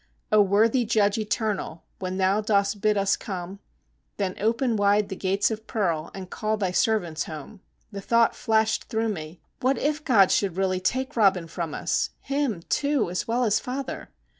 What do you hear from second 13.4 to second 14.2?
as father!"